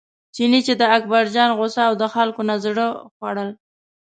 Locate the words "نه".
2.49-2.55